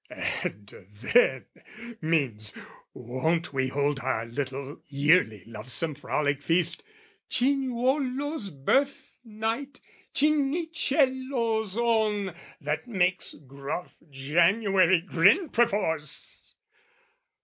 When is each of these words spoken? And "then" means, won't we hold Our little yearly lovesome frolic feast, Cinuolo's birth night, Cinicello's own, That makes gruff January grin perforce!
And 0.09 0.67
"then" 1.13 1.45
means, 2.01 2.57
won't 2.91 3.53
we 3.53 3.67
hold 3.67 3.99
Our 3.99 4.25
little 4.25 4.81
yearly 4.87 5.43
lovesome 5.45 5.93
frolic 5.93 6.41
feast, 6.41 6.83
Cinuolo's 7.29 8.49
birth 8.49 9.13
night, 9.23 9.79
Cinicello's 10.15 11.77
own, 11.77 12.33
That 12.59 12.87
makes 12.87 13.35
gruff 13.35 13.95
January 14.09 15.01
grin 15.01 15.49
perforce! 15.49 16.55